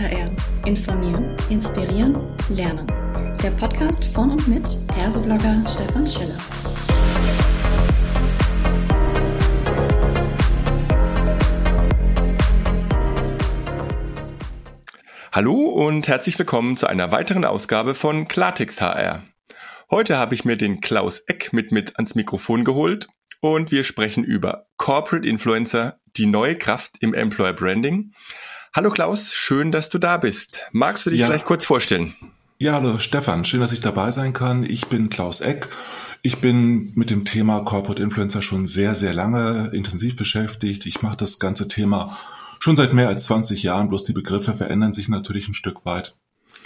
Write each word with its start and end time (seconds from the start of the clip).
HR. 0.00 0.30
Informieren, 0.64 1.36
inspirieren, 1.50 2.16
lernen. 2.48 2.86
Der 3.42 3.50
Podcast 3.50 4.06
von 4.14 4.30
und 4.30 4.48
mit 4.48 4.66
Herseblogger 4.94 5.62
Stefan 5.68 6.06
Schiller. 6.08 6.38
Hallo 15.32 15.68
und 15.68 16.08
herzlich 16.08 16.38
willkommen 16.38 16.78
zu 16.78 16.86
einer 16.86 17.12
weiteren 17.12 17.44
Ausgabe 17.44 17.94
von 17.94 18.26
Klartext 18.26 18.80
HR. 18.80 19.24
Heute 19.90 20.16
habe 20.16 20.34
ich 20.34 20.46
mir 20.46 20.56
den 20.56 20.80
Klaus 20.80 21.18
Eck 21.26 21.52
mit 21.52 21.72
mit 21.72 21.96
ans 21.96 22.14
Mikrofon 22.14 22.64
geholt 22.64 23.08
und 23.40 23.70
wir 23.70 23.84
sprechen 23.84 24.24
über 24.24 24.66
Corporate 24.78 25.28
Influencer, 25.28 26.00
die 26.16 26.24
neue 26.24 26.56
Kraft 26.56 26.96
im 27.00 27.12
Employer 27.12 27.52
Branding. 27.52 28.14
Hallo 28.72 28.90
Klaus, 28.90 29.34
schön, 29.34 29.72
dass 29.72 29.88
du 29.88 29.98
da 29.98 30.16
bist. 30.16 30.66
Magst 30.70 31.04
du 31.04 31.10
dich 31.10 31.18
ja. 31.18 31.26
vielleicht 31.26 31.44
kurz 31.44 31.64
vorstellen? 31.64 32.14
Ja, 32.58 32.74
hallo 32.74 33.00
Stefan, 33.00 33.44
schön, 33.44 33.58
dass 33.58 33.72
ich 33.72 33.80
dabei 33.80 34.12
sein 34.12 34.32
kann. 34.32 34.62
Ich 34.62 34.86
bin 34.86 35.10
Klaus 35.10 35.40
Eck. 35.40 35.68
Ich 36.22 36.38
bin 36.38 36.92
mit 36.94 37.10
dem 37.10 37.24
Thema 37.24 37.62
Corporate 37.62 38.00
Influencer 38.00 38.42
schon 38.42 38.68
sehr, 38.68 38.94
sehr 38.94 39.12
lange 39.12 39.70
intensiv 39.72 40.14
beschäftigt. 40.14 40.86
Ich 40.86 41.02
mache 41.02 41.16
das 41.16 41.40
ganze 41.40 41.66
Thema 41.66 42.16
schon 42.60 42.76
seit 42.76 42.92
mehr 42.92 43.08
als 43.08 43.24
20 43.24 43.64
Jahren, 43.64 43.88
bloß 43.88 44.04
die 44.04 44.12
Begriffe 44.12 44.54
verändern 44.54 44.92
sich 44.92 45.08
natürlich 45.08 45.48
ein 45.48 45.54
Stück 45.54 45.84
weit. 45.84 46.14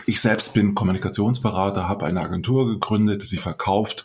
Ich 0.06 0.20
selbst 0.20 0.52
bin 0.55 0.74
Kommunikationsberater, 0.74 1.88
habe 1.88 2.06
eine 2.06 2.20
Agentur 2.20 2.66
gegründet, 2.66 3.23
sie 3.23 3.38
verkauft, 3.38 4.05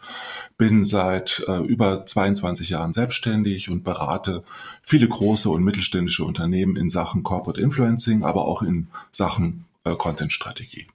bin 0.58 0.86
seit 0.86 1.44
äh, 1.48 1.60
über 1.64 2.06
22 2.06 2.70
Jahren 2.70 2.94
selbstständig 2.94 3.70
und 3.70 3.84
berate 3.84 4.44
viele 4.82 5.08
große 5.08 5.50
und 5.50 5.64
mittelständische 5.64 6.24
Unternehmen 6.24 6.76
in 6.76 6.90
Sachen 6.90 7.24
Corporate 7.24 7.60
Influencing, 7.60 8.24
aber 8.24 8.46
auch 8.46 8.62
in 8.62 8.88
Sachen 9.12 9.66
äh, 9.84 9.96
Content-Strategie. 9.96 10.88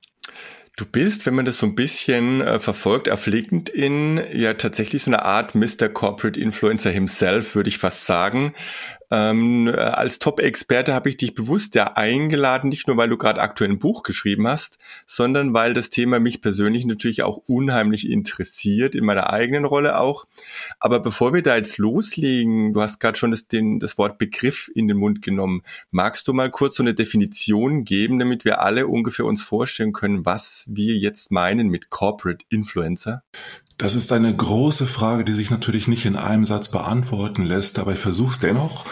Du 0.77 0.85
bist, 0.87 1.25
wenn 1.25 1.35
man 1.35 1.45
das 1.45 1.59
so 1.59 1.67
ein 1.67 1.77
bisschen 1.77 2.41
äh, 2.41 2.59
verfolgt, 2.59 3.09
auf 3.09 3.27
LinkedIn 3.27 4.21
ja 4.33 4.55
tatsächlich 4.55 5.05
so 5.05 5.11
eine 5.11 5.25
Art 5.25 5.55
Mr. 5.55 5.89
Corporate 5.89 6.41
Influencer 6.41 6.91
himself, 6.91 7.55
würde 7.55 7.69
ich 7.69 7.79
fast 7.79 8.07
sagen. 8.07 8.55
Ähm, 9.11 9.73
als 9.77 10.19
Top-Experte 10.19 10.95
habe 10.95 11.09
ich 11.09 11.17
dich 11.17 11.35
bewusst 11.35 11.75
ja 11.75 11.93
eingeladen, 11.97 12.69
nicht 12.71 12.89
nur 12.89 12.97
weil 12.97 13.09
du 13.09 13.17
gerade 13.17 13.41
aktuell 13.41 13.71
ein 13.71 13.79
Buch 13.79 14.03
geschrieben 14.03 14.49
hast, 14.49 14.79
sondern 15.07 15.55
weil 15.55 15.75
das 15.75 15.91
Thema 15.91 16.21
mich 16.21 16.41
persönlich 16.41 16.85
natürlich 16.85 17.23
auch 17.23 17.39
unheimlich 17.47 18.09
interessiert, 18.09 18.95
in 18.95 19.05
meiner 19.05 19.31
eigenen 19.31 19.65
Rolle 19.65 19.99
auch. 19.99 20.27
Aber 20.81 21.01
bevor 21.01 21.35
wir 21.35 21.43
da 21.43 21.57
jetzt 21.57 21.79
loslegen, 21.79 22.73
du 22.73 22.81
hast 22.81 23.01
gerade 23.01 23.19
schon 23.19 23.31
das, 23.31 23.47
den, 23.47 23.81
das 23.81 23.99
Wort 23.99 24.19
Begriff 24.19 24.71
in 24.75 24.89
den 24.89 24.97
Mund 24.97 25.23
genommen. 25.23 25.63
Magst 25.91 26.29
du 26.29 26.33
mal 26.33 26.51
kurz 26.51 26.77
so 26.77 26.83
eine 26.83 26.95
Definition 26.95 27.85
geben, 27.85 28.19
damit 28.19 28.45
wir 28.45 28.61
alle 28.61 28.87
ungefähr 28.87 29.27
uns 29.27 29.43
vorstellen 29.43 29.93
können, 29.93 30.25
was 30.25 30.65
wir 30.69 30.97
jetzt 30.97 31.31
meinen 31.31 31.69
mit 31.69 31.91
Corporate 31.91 32.45
Influencer? 32.49 33.23
Das 33.77 33.97
ist 33.97 34.13
eine 34.13 34.35
große 34.35 34.87
Frage, 34.87 35.25
die 35.25 35.33
sich 35.33 35.51
natürlich 35.51 35.89
nicht 35.89 36.07
in 36.07 36.15
einem 36.15 36.45
Satz 36.45 36.71
beantworten 36.71 37.43
lässt, 37.43 37.81
aber 37.81 37.93
ich 37.93 37.99
versuche 37.99 38.31
es 38.31 38.39
dennoch. 38.39 38.85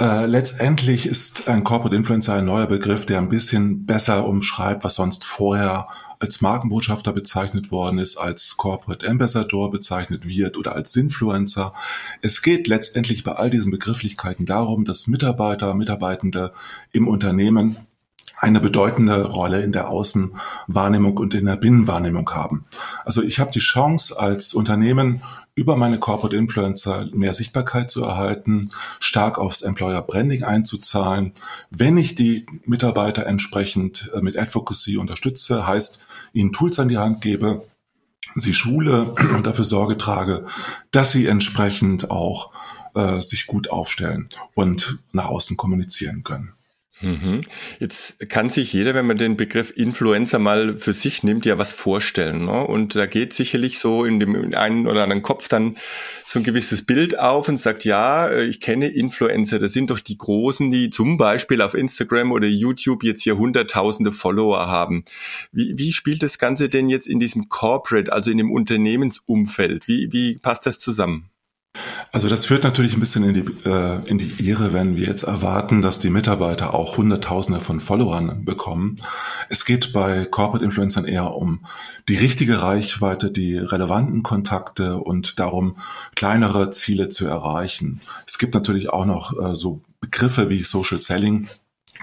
Äh, 0.00 0.26
letztendlich 0.26 1.06
ist 1.06 1.46
ein 1.46 1.62
Corporate 1.62 1.94
Influencer 1.94 2.34
ein 2.34 2.44
neuer 2.44 2.66
Begriff, 2.66 3.06
der 3.06 3.18
ein 3.18 3.28
bisschen 3.28 3.86
besser 3.86 4.26
umschreibt, 4.26 4.82
was 4.82 4.96
sonst 4.96 5.24
vorher 5.24 5.86
als 6.18 6.40
Markenbotschafter 6.40 7.12
bezeichnet 7.12 7.70
worden 7.70 7.98
ist, 7.98 8.16
als 8.16 8.56
Corporate 8.56 9.08
Ambassador 9.08 9.70
bezeichnet 9.70 10.26
wird 10.26 10.56
oder 10.56 10.74
als 10.74 10.96
Influencer. 10.96 11.72
Es 12.20 12.42
geht 12.42 12.66
letztendlich 12.66 13.22
bei 13.22 13.32
all 13.32 13.50
diesen 13.50 13.70
Begrifflichkeiten 13.70 14.46
darum, 14.46 14.84
dass 14.84 15.06
Mitarbeiter, 15.06 15.74
Mitarbeitende 15.74 16.52
im 16.90 17.06
Unternehmen 17.06 17.76
eine 18.38 18.60
bedeutende 18.60 19.26
Rolle 19.26 19.62
in 19.62 19.72
der 19.72 19.88
Außenwahrnehmung 19.88 21.16
und 21.16 21.34
in 21.34 21.46
der 21.46 21.56
Binnenwahrnehmung 21.56 22.30
haben. 22.30 22.66
Also 23.04 23.22
ich 23.22 23.38
habe 23.40 23.50
die 23.50 23.60
Chance 23.60 24.18
als 24.18 24.54
Unternehmen 24.54 25.22
über 25.54 25.76
meine 25.76 25.98
Corporate 25.98 26.36
Influencer 26.36 27.08
mehr 27.12 27.32
Sichtbarkeit 27.32 27.90
zu 27.90 28.02
erhalten, 28.02 28.70
stark 28.98 29.38
aufs 29.38 29.62
Employer 29.62 30.02
Branding 30.02 30.42
einzuzahlen. 30.42 31.32
Wenn 31.70 31.96
ich 31.96 32.16
die 32.16 32.46
Mitarbeiter 32.64 33.26
entsprechend 33.26 34.10
äh, 34.14 34.20
mit 34.20 34.36
Advocacy 34.36 34.96
unterstütze, 34.96 35.66
heißt 35.66 36.06
ihnen 36.32 36.52
Tools 36.52 36.78
an 36.78 36.88
die 36.88 36.98
Hand 36.98 37.20
gebe, 37.20 37.66
sie 38.34 38.54
schule 38.54 39.14
und 39.34 39.46
dafür 39.46 39.64
Sorge 39.64 39.96
trage, 39.96 40.44
dass 40.90 41.12
sie 41.12 41.26
entsprechend 41.26 42.10
auch 42.10 42.50
äh, 42.94 43.20
sich 43.20 43.46
gut 43.46 43.70
aufstellen 43.70 44.28
und 44.54 44.98
nach 45.12 45.26
außen 45.26 45.56
kommunizieren 45.56 46.24
können. 46.24 46.52
Mhm. 47.04 47.42
Jetzt 47.80 48.30
kann 48.30 48.48
sich 48.48 48.72
jeder, 48.72 48.94
wenn 48.94 49.06
man 49.06 49.18
den 49.18 49.36
Begriff 49.36 49.72
Influencer 49.76 50.38
mal 50.38 50.76
für 50.78 50.94
sich 50.94 51.22
nimmt, 51.22 51.44
ja 51.44 51.58
was 51.58 51.74
vorstellen. 51.74 52.46
Ne? 52.46 52.66
Und 52.66 52.94
da 52.94 53.04
geht 53.04 53.34
sicherlich 53.34 53.78
so 53.78 54.04
in 54.04 54.20
dem 54.20 54.54
einen 54.54 54.86
oder 54.86 55.02
anderen 55.02 55.20
Kopf 55.20 55.48
dann 55.48 55.76
so 56.24 56.38
ein 56.38 56.44
gewisses 56.44 56.86
Bild 56.86 57.18
auf 57.18 57.48
und 57.48 57.58
sagt, 57.58 57.84
ja, 57.84 58.28
äh, 58.28 58.44
ich 58.44 58.60
kenne 58.60 58.88
Influencer, 58.88 59.58
das 59.58 59.74
sind 59.74 59.90
doch 59.90 60.00
die 60.00 60.16
Großen, 60.16 60.70
die 60.70 60.88
zum 60.88 61.18
Beispiel 61.18 61.60
auf 61.60 61.74
Instagram 61.74 62.32
oder 62.32 62.46
YouTube 62.46 63.04
jetzt 63.04 63.22
hier 63.22 63.36
hunderttausende 63.36 64.10
Follower 64.10 64.66
haben. 64.66 65.04
Wie, 65.52 65.76
wie 65.76 65.92
spielt 65.92 66.22
das 66.22 66.38
Ganze 66.38 66.70
denn 66.70 66.88
jetzt 66.88 67.06
in 67.06 67.20
diesem 67.20 67.50
Corporate, 67.50 68.10
also 68.12 68.30
in 68.30 68.38
dem 68.38 68.50
Unternehmensumfeld? 68.50 69.88
Wie, 69.88 70.10
wie 70.10 70.38
passt 70.38 70.64
das 70.64 70.78
zusammen? 70.78 71.30
Also 72.12 72.28
das 72.28 72.46
führt 72.46 72.62
natürlich 72.62 72.94
ein 72.94 73.00
bisschen 73.00 73.24
in 73.24 73.34
die, 73.34 73.68
äh, 73.68 74.08
in 74.08 74.18
die 74.18 74.48
Irre, 74.48 74.72
wenn 74.72 74.96
wir 74.96 75.04
jetzt 75.04 75.24
erwarten, 75.24 75.82
dass 75.82 75.98
die 75.98 76.10
Mitarbeiter 76.10 76.72
auch 76.72 76.96
Hunderttausende 76.96 77.60
von 77.60 77.80
Followern 77.80 78.44
bekommen. 78.44 78.96
Es 79.48 79.64
geht 79.64 79.92
bei 79.92 80.24
Corporate 80.24 80.64
Influencern 80.64 81.04
eher 81.04 81.34
um 81.34 81.66
die 82.08 82.16
richtige 82.16 82.62
Reichweite, 82.62 83.32
die 83.32 83.56
relevanten 83.56 84.22
Kontakte 84.22 84.98
und 84.98 85.40
darum, 85.40 85.76
kleinere 86.14 86.70
Ziele 86.70 87.08
zu 87.08 87.26
erreichen. 87.26 88.00
Es 88.26 88.38
gibt 88.38 88.54
natürlich 88.54 88.90
auch 88.90 89.06
noch 89.06 89.36
äh, 89.36 89.56
so 89.56 89.82
Begriffe 90.00 90.50
wie 90.50 90.62
Social 90.62 90.98
Selling, 90.98 91.48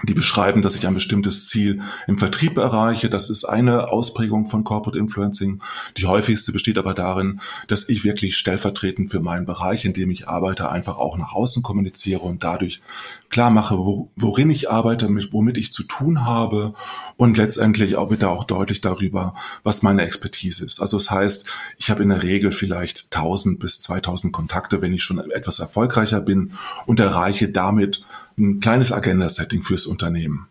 die 0.04 0.14
beschreiben, 0.14 0.62
dass 0.62 0.74
ich 0.74 0.86
ein 0.86 0.94
bestimmtes 0.94 1.48
Ziel 1.48 1.80
im 2.06 2.18
Vertrieb 2.18 2.56
erreiche. 2.56 3.08
Das 3.08 3.30
ist 3.30 3.44
eine 3.44 3.88
Ausprägung 3.88 4.48
von 4.48 4.64
Corporate 4.64 4.98
Influencing. 4.98 5.60
Die 5.96 6.06
häufigste 6.06 6.50
besteht 6.50 6.78
aber 6.78 6.94
darin, 6.94 7.40
dass 7.68 7.88
ich 7.88 8.02
wirklich 8.02 8.36
stellvertretend 8.36 9.10
für 9.10 9.20
meinen 9.20 9.46
Bereich, 9.46 9.84
in 9.84 9.92
dem 9.92 10.10
ich 10.10 10.28
arbeite, 10.28 10.70
einfach 10.70 10.96
auch 10.96 11.16
nach 11.18 11.32
außen 11.34 11.62
kommuniziere 11.62 12.22
und 12.22 12.42
dadurch 12.42 12.80
klar 13.28 13.50
mache, 13.50 13.76
worin 13.76 14.50
ich 14.50 14.70
arbeite, 14.70 15.08
womit 15.30 15.56
ich 15.56 15.72
zu 15.72 15.84
tun 15.84 16.24
habe 16.24 16.74
und 17.16 17.36
letztendlich 17.36 17.96
auch 17.96 18.08
bitte 18.08 18.28
auch 18.28 18.44
deutlich 18.44 18.80
darüber, 18.80 19.34
was 19.62 19.82
meine 19.82 20.02
Expertise 20.02 20.66
ist. 20.66 20.80
Also 20.80 20.98
das 20.98 21.10
heißt, 21.10 21.46
ich 21.78 21.90
habe 21.90 22.02
in 22.02 22.10
der 22.10 22.22
Regel 22.22 22.52
vielleicht 22.52 23.14
1000 23.16 23.58
bis 23.58 23.80
2000 23.80 24.32
Kontakte, 24.32 24.82
wenn 24.82 24.92
ich 24.92 25.02
schon 25.02 25.18
etwas 25.30 25.60
erfolgreicher 25.60 26.20
bin 26.20 26.52
und 26.86 27.00
erreiche 27.00 27.48
damit 27.48 28.04
ein 28.38 28.60
kleines 28.60 28.92
Agenda-Setting 28.92 29.62
fürs 29.62 29.86
Unternehmen. 29.86 30.48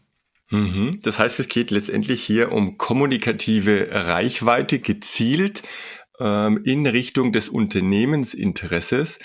Mhm. 0.49 0.91
Das 1.01 1.17
heißt, 1.17 1.39
es 1.39 1.47
geht 1.47 1.71
letztendlich 1.71 2.21
hier 2.21 2.51
um 2.51 2.77
kommunikative 2.77 3.87
Reichweite 3.91 4.79
gezielt 4.79 5.63
ähm, 6.19 6.61
in 6.63 6.85
Richtung 6.85 7.31
des 7.31 7.49
Unternehmensinteresses. 7.49 9.19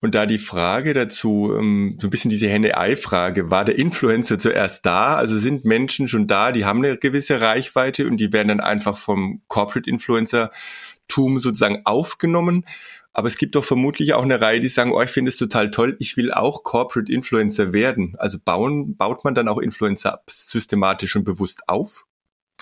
Und 0.00 0.16
da 0.16 0.26
die 0.26 0.38
Frage 0.38 0.94
dazu, 0.94 1.54
ähm, 1.56 1.96
so 2.00 2.08
ein 2.08 2.10
bisschen 2.10 2.30
diese 2.30 2.48
Henne-Ei-Frage, 2.48 3.52
war 3.52 3.64
der 3.64 3.78
Influencer 3.78 4.36
zuerst 4.38 4.84
da? 4.84 5.14
Also 5.14 5.38
sind 5.38 5.64
Menschen 5.64 6.08
schon 6.08 6.26
da, 6.26 6.50
die 6.50 6.64
haben 6.64 6.84
eine 6.84 6.96
gewisse 6.96 7.40
Reichweite 7.40 8.08
und 8.08 8.16
die 8.16 8.32
werden 8.32 8.48
dann 8.48 8.60
einfach 8.60 8.98
vom 8.98 9.42
Corporate 9.46 9.88
Influencer-Tum 9.88 11.38
sozusagen 11.38 11.82
aufgenommen? 11.84 12.64
Aber 13.12 13.28
es 13.28 13.36
gibt 13.36 13.54
doch 13.56 13.64
vermutlich 13.64 14.14
auch 14.14 14.22
eine 14.22 14.40
Reihe, 14.40 14.60
die 14.60 14.68
sagen, 14.68 14.92
oh, 14.92 15.02
ich 15.02 15.10
finde 15.10 15.28
es 15.28 15.36
total 15.36 15.70
toll, 15.70 15.96
ich 15.98 16.16
will 16.16 16.32
auch 16.32 16.62
Corporate 16.62 17.12
Influencer 17.12 17.72
werden. 17.72 18.14
Also 18.18 18.38
bauen, 18.38 18.96
baut 18.96 19.24
man 19.24 19.34
dann 19.34 19.48
auch 19.48 19.58
Influencer 19.58 20.22
systematisch 20.28 21.14
und 21.16 21.24
bewusst 21.24 21.68
auf? 21.68 22.06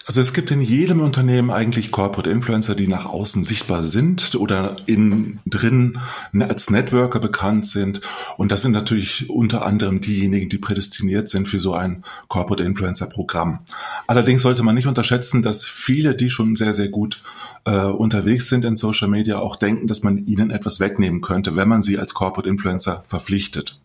Also 0.07 0.21
es 0.23 0.33
gibt 0.33 0.51
in 0.51 0.61
jedem 0.61 1.01
Unternehmen 1.01 1.51
eigentlich 1.51 1.93
Corporate 1.93 2.31
Influencer, 2.31 2.75
die 2.75 2.89
nach 2.89 3.05
außen 3.05 3.45
sichtbar 3.45 3.83
sind 3.83 4.35
oder 4.35 4.77
innen 4.87 5.41
drin 5.47 5.99
als 6.33 6.71
Networker 6.71 7.21
bekannt 7.21 7.67
sind. 7.67 8.01
Und 8.37 8.51
das 8.51 8.63
sind 8.63 8.73
natürlich 8.73 9.29
unter 9.29 9.65
anderem 9.65 10.01
diejenigen, 10.01 10.49
die 10.49 10.59
prädestiniert 10.59 11.29
sind 11.29 11.49
für 11.49 11.61
so 11.61 11.75
ein 11.75 12.03
Corporate 12.29 12.65
Influencer 12.65 13.07
Programm. 13.07 13.61
Allerdings 14.07 14.43
sollte 14.43 14.63
man 14.63 14.75
nicht 14.75 14.87
unterschätzen, 14.87 15.43
dass 15.43 15.65
viele, 15.65 16.15
die 16.15 16.31
schon 16.31 16.57
sehr, 16.57 16.75
sehr 16.75 16.89
gut 16.89 17.23
äh, 17.65 17.85
unterwegs 17.85 18.49
sind 18.49 18.65
in 18.65 18.77
Social 18.77 19.09
Media, 19.09 19.39
auch 19.39 19.57
denken, 19.57 19.87
dass 19.87 20.03
man 20.03 20.27
ihnen 20.27 20.51
etwas 20.51 20.81
wegnehmen 20.81 21.21
könnte, 21.21 21.57
wenn 21.57 21.69
man 21.69 21.83
sie 21.83 21.99
als 21.99 22.15
Corporate 22.15 22.49
Influencer 22.49 23.05
verpflichtet. 23.07 23.79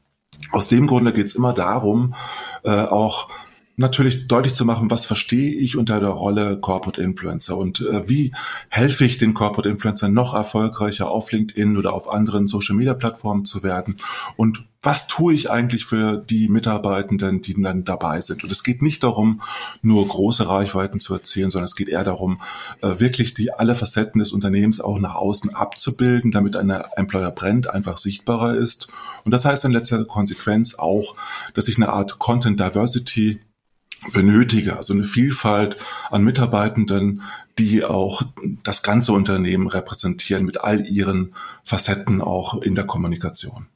Aus 0.52 0.70
dem 0.70 0.88
Grunde 0.88 1.12
geht 1.12 1.28
es 1.28 1.36
immer 1.36 1.54
darum, 1.54 2.16
äh, 2.64 2.72
auch 2.72 3.30
natürlich 3.78 4.28
deutlich 4.28 4.54
zu 4.54 4.66
machen, 4.66 4.90
was 4.90 5.06
verstehe 5.06 5.54
ich 5.54 5.78
unter 5.78 6.00
der 6.00 6.10
Rolle 6.10 6.60
Corporate 6.60 7.02
Influencer 7.02 7.58
und 7.58 7.82
äh, 7.82 8.08
wie 8.08 8.32
helfe 8.70 9.06
ich 9.06 9.18
den 9.18 9.34
Corporate 9.34 9.70
Influencer 9.70 10.10
noch 10.10 10.34
erfolgreicher 10.34 11.10
auf 11.10 11.32
LinkedIn 11.32 11.78
oder 11.78 11.94
auf 11.94 12.12
anderen 12.12 12.48
Social 12.48 12.76
Media 12.76 12.94
Plattformen 12.94 13.46
zu 13.46 13.64
werden 13.64 13.98
und 14.38 14.64
was 14.86 15.08
tue 15.08 15.34
ich 15.34 15.50
eigentlich 15.50 15.84
für 15.84 16.18
die 16.18 16.48
Mitarbeitenden, 16.48 17.42
die 17.42 17.60
dann 17.60 17.86
dabei 17.86 18.22
sind. 18.22 18.44
Und 18.44 18.52
es 18.52 18.64
geht 18.64 18.84
nicht 18.84 19.02
darum, 19.02 19.42
nur 19.82 20.08
große 20.08 20.48
Reichweiten 20.48 21.00
zu 21.00 21.16
erzielen, 21.16 21.50
sondern 21.50 21.66
es 21.66 21.76
geht 21.76 21.90
eher 21.90 22.04
darum, 22.04 22.40
äh, 22.84 23.00
wirklich 23.00 23.34
die 23.34 23.52
alle 23.52 23.74
Facetten 23.74 24.20
des 24.20 24.32
Unternehmens 24.32 24.80
auch 24.80 25.00
nach 25.00 25.16
außen 25.16 25.56
abzubilden, 25.56 26.32
damit 26.32 26.56
eine 26.56 26.86
Employer 26.98 27.32
Brand 27.32 27.68
einfach 27.68 27.98
sichtbarer 27.98 28.54
ist. 28.54 28.88
Und 29.26 29.32
das 29.32 29.44
heißt 29.44 29.66
in 29.66 29.72
letzter 29.72 30.06
Konsequenz 30.06 30.76
auch, 30.76 31.16
dass 31.56 31.68
ich 31.68 31.78
eine 31.78 31.90
Art 31.90 32.20
Content 32.20 32.60
Diversity 32.60 33.40
benötige, 34.14 34.78
also 34.78 34.94
eine 34.94 35.04
Vielfalt 35.04 35.78
an 36.10 36.24
Mitarbeitenden, 36.24 37.22
die 37.58 37.84
auch 37.84 38.24
das 38.64 38.84
ganze 38.84 39.14
Unternehmen 39.14 39.68
repräsentieren 39.68 40.46
mit 40.46 40.62
all 40.62 40.86
ihren 40.86 41.34
Facetten 41.64 42.22
auch 42.22 42.62
in 42.62 42.76
der 42.76 42.86
Kommunikation. 42.86 43.68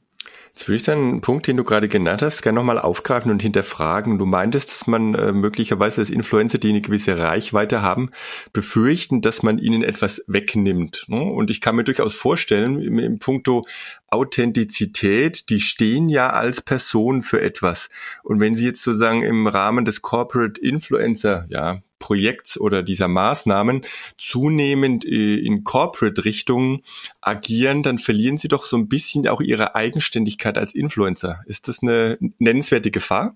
Jetzt 0.60 0.68
würde 0.68 0.76
ich 0.76 0.82
dann 0.82 0.98
einen 0.98 1.20
Punkt, 1.20 1.46
den 1.46 1.56
du 1.56 1.64
gerade 1.64 1.88
genannt 1.88 2.20
hast, 2.22 2.42
gerne 2.42 2.56
nochmal 2.56 2.78
aufgreifen 2.78 3.30
und 3.30 3.40
hinterfragen. 3.40 4.18
Du 4.18 4.26
meintest, 4.26 4.72
dass 4.72 4.86
man 4.86 5.14
äh, 5.14 5.32
möglicherweise 5.32 6.02
als 6.02 6.10
Influencer, 6.10 6.58
die 6.58 6.70
eine 6.70 6.80
gewisse 6.82 7.16
Reichweite 7.16 7.80
haben, 7.80 8.10
befürchten, 8.52 9.22
dass 9.22 9.42
man 9.42 9.58
ihnen 9.58 9.82
etwas 9.82 10.22
wegnimmt. 10.26 11.04
Ne? 11.08 11.22
Und 11.22 11.50
ich 11.50 11.60
kann 11.60 11.76
mir 11.76 11.84
durchaus 11.84 12.14
vorstellen, 12.14 12.78
im, 12.82 12.98
im 12.98 13.18
Punkto 13.18 13.66
Authentizität, 14.10 15.48
die 15.50 15.60
stehen 15.60 16.08
ja 16.08 16.30
als 16.30 16.60
Person 16.60 17.22
für 17.22 17.40
etwas. 17.40 17.88
Und 18.22 18.40
wenn 18.40 18.54
sie 18.54 18.66
jetzt 18.66 18.82
sozusagen 18.82 19.22
im 19.22 19.46
Rahmen 19.46 19.84
des 19.84 20.02
Corporate 20.02 20.60
Influencer, 20.60 21.46
ja, 21.48 21.80
Projekts 22.00 22.58
oder 22.58 22.82
dieser 22.82 23.06
Maßnahmen 23.06 23.82
zunehmend 24.18 25.04
äh, 25.04 25.36
in 25.36 25.62
Corporate-Richtung 25.62 26.82
agieren, 27.20 27.84
dann 27.84 27.98
verlieren 27.98 28.38
sie 28.38 28.48
doch 28.48 28.64
so 28.64 28.76
ein 28.76 28.88
bisschen 28.88 29.28
auch 29.28 29.40
ihre 29.40 29.76
Eigenständigkeit 29.76 30.58
als 30.58 30.74
Influencer. 30.74 31.42
Ist 31.46 31.68
das 31.68 31.82
eine 31.82 32.18
nennenswerte 32.38 32.90
Gefahr? 32.90 33.34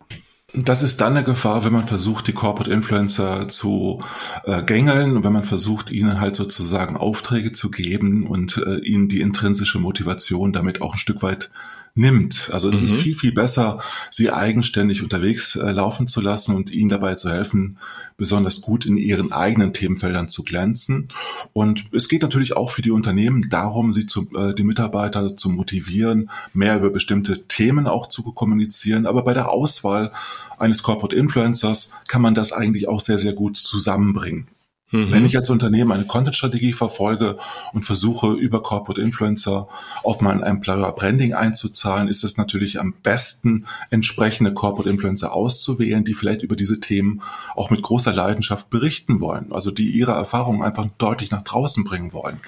Das 0.57 0.85
ist 0.85 1.01
dann 1.01 1.17
eine 1.17 1.25
Gefahr, 1.25 1.65
wenn 1.65 1.73
man 1.73 1.89
versucht, 1.89 2.29
die 2.29 2.33
Corporate 2.33 2.71
Influencer 2.71 3.49
zu 3.49 4.05
äh, 4.45 4.63
gängeln 4.63 5.17
und 5.17 5.25
wenn 5.25 5.33
man 5.33 5.43
versucht, 5.43 5.91
ihnen 5.91 6.21
halt 6.21 6.37
sozusagen 6.37 6.97
Aufträge 6.97 7.51
zu 7.51 7.73
geben 7.73 8.25
und 8.25 8.59
äh, 8.59 8.79
ihnen 8.79 9.09
die 9.09 9.21
intrinsische 9.21 9.81
Motivation 9.81 10.53
damit 10.53 10.81
auch 10.81 10.93
ein 10.93 10.99
Stück 10.99 11.23
weit 11.23 11.51
nimmt. 11.95 12.51
Also 12.53 12.71
es 12.71 12.81
mhm. 12.81 12.87
ist 12.87 12.95
viel, 12.97 13.15
viel 13.15 13.33
besser, 13.33 13.81
sie 14.11 14.33
eigenständig 14.33 15.03
unterwegs 15.03 15.55
äh, 15.55 15.71
laufen 15.71 16.09
zu 16.09 16.21
lassen 16.21 16.55
und 16.57 16.73
ihnen 16.73 16.89
dabei 16.89 17.15
zu 17.15 17.31
helfen, 17.31 17.79
besonders 18.17 18.61
gut 18.61 18.85
in 18.85 18.97
ihren 18.97 19.33
eigenen 19.33 19.73
Themenfeldern 19.73 20.29
zu 20.29 20.43
glänzen. 20.43 21.09
Und 21.53 21.85
es 21.93 22.09
geht 22.09 22.23
natürlich 22.23 22.57
auch 22.57 22.71
für 22.71 22.83
die 22.83 22.91
Unternehmen 22.91 23.49
darum, 23.49 23.93
sie 23.93 24.07
zu, 24.07 24.29
äh, 24.37 24.55
die 24.55 24.65
Mitarbeiter 24.65 25.37
zu 25.37 25.51
motivieren, 25.51 26.31
mehr 26.53 26.77
über 26.77 26.91
bestimmte 26.91 27.47
Themen 27.47 27.87
auch 27.87 28.09
zu 28.09 28.23
kommunizieren. 28.23 29.07
Aber 29.07 29.23
bei 29.23 29.35
der 29.35 29.51
Auswahl 29.51 30.13
eines 30.59 30.83
Corporate 30.83 31.15
Influencers 31.15 31.93
kann 32.09 32.23
man 32.23 32.35
das 32.35 32.53
eigentlich 32.53 32.89
auch 32.89 33.01
sehr, 33.01 33.19
sehr 33.19 33.35
gut 33.35 33.57
zusammenbringen. 33.57 34.49
Mhm. 34.95 35.11
Wenn 35.11 35.27
ich 35.27 35.37
als 35.37 35.51
Unternehmen 35.51 35.91
eine 35.91 36.05
Content-Strategie 36.05 36.73
verfolge 36.73 37.37
und 37.73 37.85
versuche, 37.85 38.33
über 38.35 38.63
Corporate 38.63 39.01
Influencer 39.01 39.67
auf 40.05 40.21
mein 40.21 40.41
Employer 40.41 40.93
Branding 40.93 41.35
einzuzahlen, 41.35 42.07
ist 42.07 42.23
es 42.23 42.37
natürlich 42.37 42.79
am 42.79 42.95
besten, 43.03 43.67
entsprechende 43.91 44.55
Corporate 44.55 44.89
Influencer 44.89 45.33
auszuwählen, 45.33 46.05
die 46.05 46.15
vielleicht 46.15 46.43
über 46.43 46.55
diese 46.55 46.79
Themen 46.79 47.23
auch 47.57 47.71
mit 47.71 47.83
großer 47.83 48.13
Leidenschaft 48.13 48.71
berichten 48.71 49.19
wollen, 49.19 49.51
also 49.51 49.73
die 49.73 49.91
ihre 49.91 50.13
Erfahrungen 50.13 50.63
einfach 50.63 50.87
deutlich 50.99 51.33
nach 51.33 51.43
draußen 51.43 51.83
bringen 51.83 52.13
wollen. 52.13 52.39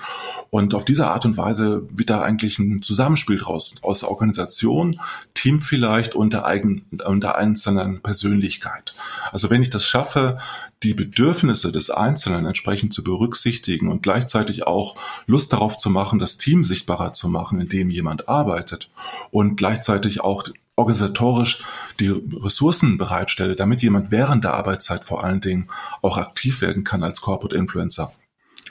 Und 0.51 0.73
auf 0.75 0.85
diese 0.85 1.09
Art 1.09 1.25
und 1.25 1.37
Weise 1.37 1.83
wird 1.91 2.11
da 2.11 2.23
eigentlich 2.23 2.61
ein 2.61 2.81
Zusammenspiel 2.81 3.39
draus, 3.39 3.75
aus 3.83 4.05
Organisation, 4.05 5.01
Team 5.47 5.61
vielleicht 5.61 6.17
und 6.17 6.33
der, 6.33 6.45
eigen, 6.45 6.87
und 7.07 7.23
der 7.23 7.39
einzelnen 7.39 8.03
Persönlichkeit. 8.03 8.95
Also 9.31 9.49
wenn 9.49 9.63
ich 9.63 9.71
das 9.71 9.87
schaffe, 9.87 10.39
die 10.83 10.93
Bedürfnisse 10.93 11.71
des 11.71 11.89
Einzelnen 11.89 12.47
entsprechend 12.47 12.93
zu 12.93 13.05
berücksichtigen 13.05 13.89
und 13.89 14.03
gleichzeitig 14.03 14.67
auch 14.67 14.97
Lust 15.29 15.53
darauf 15.53 15.77
zu 15.77 15.89
machen, 15.89 16.19
das 16.19 16.37
Team 16.37 16.65
sichtbarer 16.65 17.13
zu 17.13 17.29
machen, 17.29 17.61
in 17.61 17.69
dem 17.69 17.91
jemand 17.91 18.29
arbeitet 18.29 18.91
und 19.31 19.55
gleichzeitig 19.55 20.21
auch 20.21 20.49
organisatorisch 20.75 21.63
die 22.01 22.09
Ressourcen 22.09 22.99
bereitstelle, 22.99 23.55
damit 23.55 23.83
jemand 23.83 24.11
während 24.11 24.43
der 24.43 24.55
Arbeitszeit 24.55 25.05
vor 25.05 25.23
allen 25.23 25.41
Dingen 25.41 25.69
auch 26.03 26.19
aktiv 26.19 26.61
werden 26.61 26.83
kann 26.83 27.05
als 27.05 27.21
Corporate 27.21 27.55
Influencer 27.55 28.13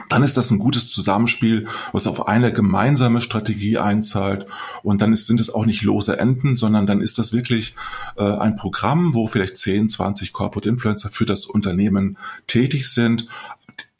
dann 0.10 0.24
ist 0.24 0.36
das 0.36 0.52
ein 0.52 0.60
gutes 0.60 0.90
Zusammenspiel, 0.90 1.68
was 1.94 2.08
auf 2.08 2.28
eine 2.28 2.52
gemeinsame 2.52 3.22
Strategie 3.22 3.78
einzahlt. 3.78 4.46
Und 4.84 5.02
dann 5.02 5.14
ist, 5.14 5.26
sind 5.26 5.40
es 5.40 5.54
auch 5.54 5.66
nicht 5.66 5.84
lose 5.84 6.20
Enden, 6.20 6.58
sondern 6.58 6.86
dann 6.86 7.02
ist 7.02 7.18
das 7.18 7.32
wirklich 7.32 7.76
äh, 8.18 8.24
ein 8.24 8.58
Programm, 8.58 9.14
wo 9.14 9.28
vielleicht 9.28 9.58
10, 9.58 9.90
20 9.90 10.34
Corporate 10.34 10.68
Influencer 10.68 11.10
für 11.10 11.26
das 11.26 11.46
Unternehmen 11.46 12.18
tätig 12.46 12.90
sind. 12.90 13.28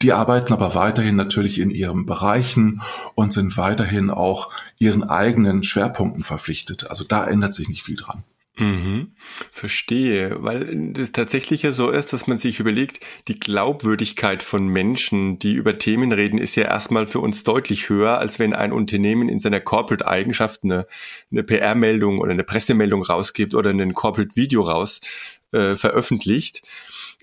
Die 0.02 0.12
arbeiten 0.12 0.52
aber 0.52 0.74
weiterhin 0.74 1.16
natürlich 1.16 1.58
in 1.58 1.70
ihren 1.70 2.04
Bereichen 2.04 2.82
und 3.14 3.32
sind 3.32 3.56
weiterhin 3.56 4.10
auch 4.10 4.50
ihren 4.78 5.02
eigenen 5.02 5.62
Schwerpunkten 5.62 6.24
verpflichtet. 6.24 6.90
Also 6.90 7.04
da 7.04 7.26
ändert 7.26 7.54
sich 7.54 7.68
nicht 7.68 7.82
viel 7.82 7.96
dran. 7.96 8.22
Mhm, 8.58 9.12
verstehe, 9.50 10.42
weil 10.42 10.92
das 10.92 11.12
tatsächlich 11.12 11.60
ja 11.60 11.72
so 11.72 11.90
ist, 11.90 12.14
dass 12.14 12.26
man 12.26 12.38
sich 12.38 12.58
überlegt, 12.58 13.04
die 13.28 13.38
Glaubwürdigkeit 13.38 14.42
von 14.42 14.66
Menschen, 14.66 15.38
die 15.38 15.52
über 15.52 15.78
Themen 15.78 16.10
reden, 16.10 16.38
ist 16.38 16.56
ja 16.56 16.64
erstmal 16.64 17.06
für 17.06 17.20
uns 17.20 17.44
deutlich 17.44 17.90
höher, 17.90 18.18
als 18.18 18.38
wenn 18.38 18.54
ein 18.54 18.72
Unternehmen 18.72 19.28
in 19.28 19.40
seiner 19.40 19.60
Corporate-Eigenschaft 19.60 20.64
eine, 20.64 20.86
eine 21.30 21.42
PR-Meldung 21.42 22.18
oder 22.18 22.30
eine 22.30 22.44
Pressemeldung 22.44 23.02
rausgibt 23.02 23.54
oder 23.54 23.68
ein 23.70 23.92
Corporate-Video 23.92 24.62
raus 24.62 25.00
äh, 25.52 25.74
veröffentlicht. 25.74 26.62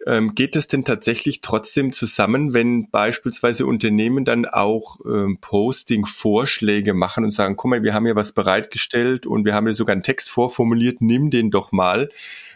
Ähm, 0.05 0.35
geht 0.35 0.55
das 0.55 0.67
denn 0.67 0.83
tatsächlich 0.83 1.41
trotzdem 1.41 1.93
zusammen, 1.93 2.53
wenn 2.53 2.89
beispielsweise 2.89 3.65
Unternehmen 3.65 4.25
dann 4.25 4.45
auch 4.45 4.99
ähm, 5.05 5.37
Posting-Vorschläge 5.39 6.93
machen 6.93 7.23
und 7.23 7.31
sagen, 7.31 7.55
guck 7.55 7.69
mal, 7.69 7.83
wir 7.83 7.93
haben 7.93 8.07
ja 8.07 8.15
was 8.15 8.31
bereitgestellt 8.31 9.25
und 9.25 9.45
wir 9.45 9.53
haben 9.53 9.67
ja 9.67 9.73
sogar 9.73 9.93
einen 9.93 10.03
Text 10.03 10.29
vorformuliert, 10.29 10.99
nimm 10.99 11.29
den 11.29 11.51
doch 11.51 11.71
mal. 11.71 12.09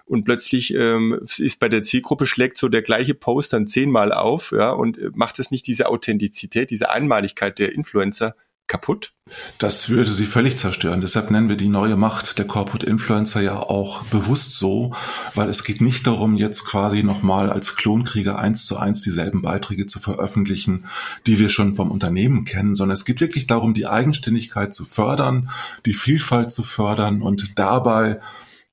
Und 0.05 0.23
plötzlich 0.23 0.73
ähm, 0.73 1.19
ist 1.37 1.59
bei 1.59 1.69
der 1.69 1.83
Zielgruppe 1.83 2.27
schlägt 2.27 2.57
so 2.57 2.69
der 2.69 2.81
gleiche 2.81 3.13
Post 3.13 3.53
dann 3.53 3.67
zehnmal 3.67 4.13
auf, 4.13 4.51
ja, 4.51 4.71
und 4.71 4.97
äh, 4.97 5.11
macht 5.13 5.39
es 5.39 5.51
nicht 5.51 5.67
diese 5.67 5.87
Authentizität, 5.87 6.69
diese 6.69 6.89
Einmaligkeit 6.89 7.59
der 7.59 7.73
Influencer 7.73 8.35
kaputt? 8.67 9.13
Das 9.57 9.89
würde 9.89 10.11
sie 10.11 10.25
völlig 10.25 10.57
zerstören. 10.57 11.01
Deshalb 11.01 11.31
nennen 11.31 11.49
wir 11.49 11.57
die 11.57 11.67
neue 11.67 11.97
Macht 11.97 12.37
der 12.37 12.45
Corporate 12.45 12.85
Influencer 12.85 13.41
ja 13.41 13.57
auch 13.57 14.03
bewusst 14.03 14.57
so, 14.57 14.93
weil 15.35 15.49
es 15.49 15.63
geht 15.63 15.81
nicht 15.81 16.07
darum, 16.07 16.35
jetzt 16.35 16.65
quasi 16.65 17.03
nochmal 17.03 17.49
als 17.49 17.75
Klonkrieger 17.75 18.39
eins 18.39 18.65
zu 18.65 18.77
eins 18.77 19.01
dieselben 19.01 19.41
Beiträge 19.41 19.85
zu 19.85 19.99
veröffentlichen, 19.99 20.85
die 21.25 21.39
wir 21.39 21.49
schon 21.49 21.75
vom 21.75 21.91
Unternehmen 21.91 22.45
kennen, 22.45 22.75
sondern 22.75 22.93
es 22.93 23.05
geht 23.05 23.21
wirklich 23.21 23.47
darum, 23.47 23.73
die 23.73 23.87
Eigenständigkeit 23.87 24.73
zu 24.73 24.85
fördern, 24.85 25.49
die 25.85 25.93
Vielfalt 25.93 26.51
zu 26.51 26.63
fördern 26.63 27.21
und 27.21 27.57
dabei 27.59 28.19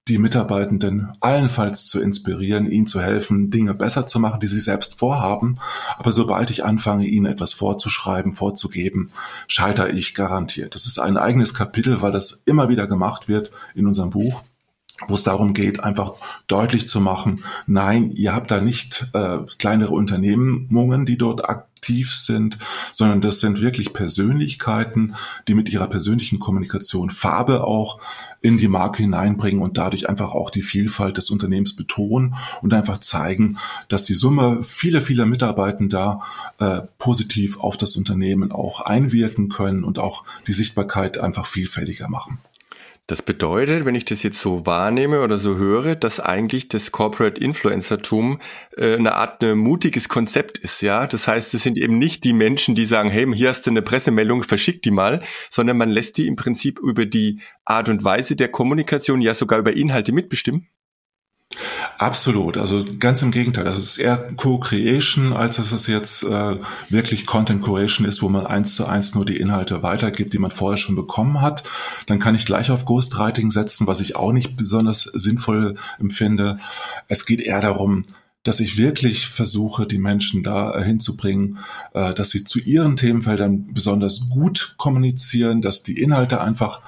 die 0.09 0.19
Mitarbeitenden 0.19 1.09
allenfalls 1.21 1.87
zu 1.87 2.01
inspirieren, 2.01 2.71
ihnen 2.71 2.87
zu 2.87 3.01
helfen, 3.01 3.51
Dinge 3.51 3.73
besser 3.73 4.07
zu 4.07 4.21
machen, 4.21 4.41
die 4.41 4.47
sie 4.47 4.61
selbst 4.61 4.99
vorhaben. 4.99 5.59
Aber 5.97 6.13
sobald 6.13 6.51
ich 6.51 6.65
anfange, 6.65 7.07
ihnen 7.07 7.27
etwas 7.27 7.55
vorzuschreiben, 7.55 8.35
vorzugeben, 8.35 9.11
scheitere 9.49 9.91
ich 9.91 10.15
garantiert. 10.15 10.75
Das 10.75 10.87
ist 10.87 10.99
ein 10.99 11.17
eigenes 11.17 11.55
Kapitel, 11.55 12.03
weil 12.03 12.13
das 12.13 12.43
immer 12.45 12.69
wieder 12.69 12.87
gemacht 12.87 13.29
wird 13.29 13.51
in 13.75 13.87
unserem 13.87 14.11
Buch 14.11 14.43
wo 15.09 15.15
es 15.15 15.25
darum 15.25 15.55
geht, 15.55 15.81
einfach 15.81 16.13
deutlich 16.47 16.87
zu 16.87 17.01
machen, 17.01 17.45
nein, 17.67 18.13
ihr 18.13 18.33
habt 18.33 18.51
da 18.51 18.61
nicht 18.61 19.09
äh, 19.13 19.39
kleinere 19.59 19.93
Unternehmungen, 19.93 21.05
die 21.05 21.19
dort 21.19 21.45
aktiv 21.85 22.15
sind, 22.15 22.57
sondern 22.93 23.21
das 23.21 23.41
sind 23.41 23.61
wirklich 23.61 23.93
Persönlichkeiten, 23.93 25.15
die 25.49 25.55
mit 25.55 25.69
ihrer 25.69 25.87
persönlichen 25.87 26.39
Kommunikation 26.39 27.11
Farbe 27.11 27.65
auch 27.65 28.01
in 28.41 28.57
die 28.57 28.69
Marke 28.69 29.03
hineinbringen 29.03 29.63
und 29.63 29.77
dadurch 29.77 30.09
einfach 30.09 30.35
auch 30.35 30.51
die 30.51 30.63
Vielfalt 30.63 31.19
des 31.19 31.31
Unternehmens 31.31 31.77
betonen 31.77 32.37
und 32.63 32.73
einfach 32.73 33.01
zeigen, 33.01 33.59
dass 33.89 34.05
die 34.05 34.15
Summe 34.15 34.63
vieler, 34.63 35.03
vieler 35.03 35.27
Mitarbeitender 35.27 36.23
äh, 36.59 36.81
positiv 36.99 37.61
auf 37.61 37.77
das 37.77 37.97
Unternehmen 37.97 38.51
auch 38.51 38.81
einwirken 38.81 39.51
können 39.51 39.85
und 39.85 39.99
auch 39.99 40.25
die 40.47 40.53
Sichtbarkeit 40.53 41.19
einfach 41.19 41.45
vielfältiger 41.45 42.09
machen. 42.09 42.39
Das 43.07 43.21
bedeutet, 43.21 43.85
wenn 43.85 43.95
ich 43.95 44.07
das 44.07 44.23
jetzt 44.23 44.41
so 44.41 44.65
wahrnehme 44.65 45.21
oder 45.21 45.37
so 45.37 45.59
höre, 45.59 45.95
dass 45.95 46.21
eigentlich 46.21 46.69
das 46.69 46.91
Corporate 46.91 47.39
Influencertum 47.39 48.41
äh, 48.79 48.95
eine 48.95 49.15
Art 49.15 49.45
ein 49.45 49.59
mutiges 49.59 50.09
Konzept 50.09 50.57
ist, 50.57 50.81
ja. 50.81 51.07
Das 51.07 51.29
heißt, 51.29 51.53
es 51.53 51.63
sind 51.63 51.77
eben 51.77 51.99
nicht 51.99 52.25
die 52.25 52.33
Menschen, 52.33 52.75
die 52.75 52.87
sagen, 52.87 53.11
hey, 53.11 53.31
hier 53.35 53.51
hast 53.51 53.67
du 53.67 53.71
eine 53.71 53.83
Pressemeldung, 53.83 54.43
verschick 54.43 54.81
die 54.81 54.91
mal, 54.91 55.21
sondern 55.51 55.77
man 55.77 55.91
lässt 55.91 56.17
die 56.17 56.27
im 56.27 56.37
Prinzip 56.37 56.79
über 56.79 57.05
die 57.05 57.41
Art 57.67 57.91
und 57.91 58.05
Weise 58.05 58.37
der 58.37 58.49
Kommunikation, 58.49 59.21
ja 59.21 59.35
sogar 59.35 59.59
über 59.59 59.77
Inhalte 59.77 60.13
mitbestimmen. 60.13 60.71
Absolut, 61.99 62.57
also 62.57 62.85
ganz 62.99 63.23
im 63.23 63.31
Gegenteil. 63.31 63.67
Es 63.67 63.79
ist 63.79 63.99
eher 63.99 64.17
Co-Creation, 64.37 65.33
als 65.33 65.57
dass 65.57 65.73
es 65.73 65.87
jetzt 65.87 66.25
äh, 66.25 66.57
wirklich 66.89 67.27
Content 67.27 67.63
Creation 67.63 68.07
ist, 68.07 68.23
wo 68.23 68.29
man 68.29 68.47
eins 68.47 68.75
zu 68.75 68.87
eins 68.87 69.15
nur 69.15 69.25
die 69.25 69.37
Inhalte 69.37 69.83
weitergibt, 69.83 70.33
die 70.33 70.39
man 70.39 70.51
vorher 70.51 70.77
schon 70.77 70.97
bekommen 70.97 71.41
hat. 71.41 71.65
Dann 72.07 72.19
kann 72.19 72.35
ich 72.35 72.47
gleich 72.47 72.71
auf 72.71 72.85
Ghostwriting 72.85 73.51
setzen, 73.51 73.87
was 73.87 74.01
ich 74.01 74.17
auch 74.17 74.33
nicht 74.33 74.57
besonders 74.57 75.03
sinnvoll 75.03 75.77
empfinde. 75.99 76.59
Es 77.09 77.27
geht 77.27 77.41
eher 77.41 77.61
darum, 77.61 78.05
dass 78.43 78.61
ich 78.61 78.77
wirklich 78.77 79.27
versuche, 79.27 79.87
die 79.87 79.99
Menschen 79.99 80.43
da 80.43 80.77
äh, 80.77 80.85
hinzubringen, 80.85 81.59
äh, 81.95 82.13
dass 82.15 82.31
sie 82.31 82.45
zu 82.45 82.61
ihren 82.61 82.97
Themenfeldern 82.97 83.73
besonders 83.73 84.29
gut 84.29 84.75
kommunizieren, 84.77 85.63
dass 85.63 85.83
die 85.83 85.99
Inhalte 85.99 86.41
einfach 86.41 86.83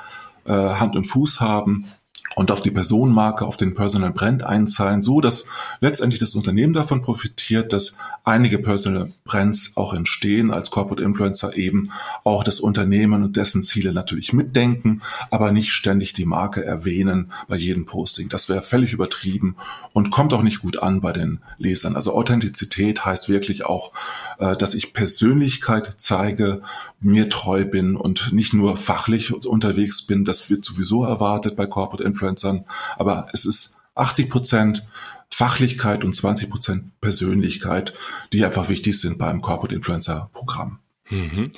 äh, 0.44 0.52
Hand 0.52 0.96
und 0.96 1.04
Fuß 1.04 1.40
haben 1.40 1.86
und 2.36 2.50
auf 2.50 2.60
die 2.60 2.70
Personenmarke, 2.70 3.46
auf 3.46 3.56
den 3.56 3.74
Personal 3.74 4.12
Brand 4.12 4.42
einzahlen, 4.42 5.00
so 5.00 5.22
dass 5.22 5.46
letztendlich 5.80 6.20
das 6.20 6.34
Unternehmen 6.34 6.74
davon 6.74 7.00
profitiert, 7.00 7.72
dass 7.72 7.96
einige 8.24 8.58
Personal 8.58 9.10
Brands 9.24 9.72
auch 9.76 9.94
entstehen, 9.94 10.50
als 10.50 10.70
Corporate 10.70 11.02
Influencer 11.02 11.56
eben 11.56 11.90
auch 12.24 12.44
das 12.44 12.60
Unternehmen 12.60 13.22
und 13.22 13.36
dessen 13.36 13.62
Ziele 13.62 13.94
natürlich 13.94 14.34
mitdenken, 14.34 15.00
aber 15.30 15.50
nicht 15.50 15.72
ständig 15.72 16.12
die 16.12 16.26
Marke 16.26 16.62
erwähnen 16.62 17.32
bei 17.48 17.56
jedem 17.56 17.86
Posting. 17.86 18.28
Das 18.28 18.50
wäre 18.50 18.60
völlig 18.60 18.92
übertrieben 18.92 19.56
und 19.94 20.10
kommt 20.10 20.34
auch 20.34 20.42
nicht 20.42 20.60
gut 20.60 20.82
an 20.82 21.00
bei 21.00 21.12
den 21.12 21.38
Lesern. 21.56 21.96
Also 21.96 22.12
Authentizität 22.12 23.06
heißt 23.06 23.30
wirklich 23.30 23.64
auch, 23.64 23.92
äh, 24.38 24.58
dass 24.58 24.74
ich 24.74 24.92
Persönlichkeit 24.92 25.94
zeige, 25.96 26.60
mir 27.00 27.28
treu 27.28 27.64
bin 27.64 27.94
und 27.94 28.32
nicht 28.32 28.52
nur 28.52 28.76
fachlich 28.76 29.32
unterwegs 29.46 30.02
bin. 30.02 30.24
Das 30.24 30.50
wird 30.50 30.64
sowieso 30.64 31.04
erwartet 31.04 31.54
bei 31.54 31.66
Corporate 31.66 32.02
Influencer 32.02 32.25
Influencern, 32.28 32.64
aber 32.96 33.28
es 33.32 33.44
ist 33.44 33.76
80 33.94 34.30
Prozent 34.30 34.86
Fachlichkeit 35.30 36.04
und 36.04 36.14
20 36.14 36.50
Prozent 36.50 37.00
Persönlichkeit, 37.00 37.94
die 38.32 38.44
einfach 38.44 38.68
wichtig 38.68 39.00
sind 39.00 39.18
beim 39.18 39.40
Corporate 39.40 39.74
Influencer 39.74 40.30
Programm. 40.32 40.78
Mhm. 41.08 41.50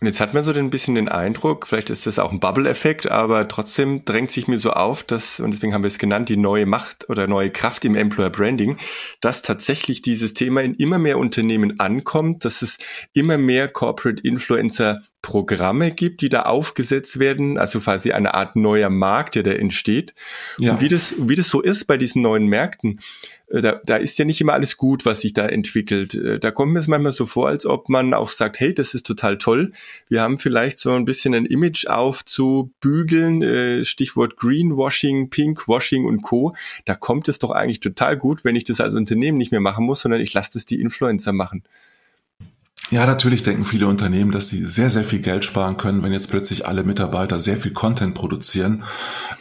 Und 0.00 0.06
jetzt 0.06 0.20
hat 0.20 0.32
man 0.32 0.44
so 0.44 0.52
ein 0.52 0.70
bisschen 0.70 0.94
den 0.94 1.08
Eindruck, 1.08 1.66
vielleicht 1.66 1.90
ist 1.90 2.06
das 2.06 2.20
auch 2.20 2.30
ein 2.30 2.38
Bubble-Effekt, 2.38 3.10
aber 3.10 3.48
trotzdem 3.48 4.04
drängt 4.04 4.30
sich 4.30 4.46
mir 4.46 4.58
so 4.58 4.70
auf, 4.70 5.02
dass, 5.02 5.40
und 5.40 5.52
deswegen 5.52 5.74
haben 5.74 5.82
wir 5.82 5.88
es 5.88 5.98
genannt, 5.98 6.28
die 6.28 6.36
neue 6.36 6.66
Macht 6.66 7.08
oder 7.08 7.26
neue 7.26 7.50
Kraft 7.50 7.84
im 7.84 7.96
Employer 7.96 8.30
Branding, 8.30 8.78
dass 9.20 9.42
tatsächlich 9.42 10.00
dieses 10.02 10.34
Thema 10.34 10.62
in 10.62 10.74
immer 10.74 10.98
mehr 10.98 11.18
Unternehmen 11.18 11.80
ankommt, 11.80 12.44
dass 12.44 12.62
es 12.62 12.78
immer 13.12 13.38
mehr 13.38 13.66
Corporate 13.66 14.22
Influencer 14.22 15.02
Programme 15.20 15.90
gibt, 15.90 16.20
die 16.20 16.28
da 16.28 16.42
aufgesetzt 16.42 17.18
werden, 17.18 17.58
also 17.58 17.80
quasi 17.80 18.12
eine 18.12 18.34
Art 18.34 18.54
neuer 18.54 18.88
Markt, 18.88 19.34
der 19.34 19.42
da 19.42 19.50
entsteht. 19.50 20.14
Ja. 20.58 20.72
Und 20.72 20.80
wie 20.80 20.88
das, 20.88 21.14
wie 21.18 21.34
das 21.34 21.48
so 21.48 21.60
ist 21.60 21.86
bei 21.86 21.96
diesen 21.96 22.22
neuen 22.22 22.46
Märkten, 22.46 23.00
da, 23.50 23.80
da 23.84 23.96
ist 23.96 24.18
ja 24.18 24.24
nicht 24.24 24.40
immer 24.40 24.52
alles 24.52 24.76
gut, 24.76 25.06
was 25.06 25.22
sich 25.22 25.32
da 25.32 25.46
entwickelt. 25.46 26.14
Äh, 26.14 26.38
da 26.38 26.50
kommt 26.50 26.72
mir 26.72 26.80
es 26.80 26.88
manchmal 26.88 27.12
so 27.12 27.26
vor, 27.26 27.48
als 27.48 27.64
ob 27.64 27.88
man 27.88 28.12
auch 28.12 28.28
sagt, 28.28 28.60
hey, 28.60 28.74
das 28.74 28.94
ist 28.94 29.06
total 29.06 29.38
toll. 29.38 29.72
Wir 30.08 30.22
haben 30.22 30.38
vielleicht 30.38 30.78
so 30.78 30.92
ein 30.92 31.04
bisschen 31.04 31.34
ein 31.34 31.46
Image 31.46 31.86
aufzubügeln, 31.86 33.42
äh, 33.42 33.84
Stichwort 33.84 34.36
Greenwashing, 34.36 35.30
Pinkwashing 35.30 36.04
und 36.04 36.22
Co. 36.22 36.54
Da 36.84 36.94
kommt 36.94 37.28
es 37.28 37.38
doch 37.38 37.50
eigentlich 37.50 37.80
total 37.80 38.16
gut, 38.16 38.44
wenn 38.44 38.56
ich 38.56 38.64
das 38.64 38.80
als 38.80 38.94
Unternehmen 38.94 39.38
nicht 39.38 39.50
mehr 39.50 39.60
machen 39.60 39.86
muss, 39.86 40.00
sondern 40.00 40.20
ich 40.20 40.34
lasse 40.34 40.50
das 40.54 40.66
die 40.66 40.80
Influencer 40.80 41.32
machen. 41.32 41.62
Ja, 42.90 43.04
natürlich 43.04 43.42
denken 43.42 43.66
viele 43.66 43.86
Unternehmen, 43.86 44.32
dass 44.32 44.48
sie 44.48 44.64
sehr, 44.64 44.88
sehr 44.88 45.04
viel 45.04 45.18
Geld 45.18 45.44
sparen 45.44 45.76
können, 45.76 46.02
wenn 46.02 46.12
jetzt 46.12 46.30
plötzlich 46.30 46.66
alle 46.66 46.84
Mitarbeiter 46.84 47.38
sehr 47.38 47.58
viel 47.58 47.72
Content 47.74 48.14
produzieren. 48.14 48.82